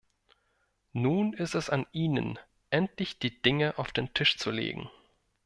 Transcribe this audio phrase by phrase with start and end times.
[0.93, 2.39] Nun ist es an Ihnen,
[2.71, 4.89] endlich die Dinge auf den Tisch zu legen.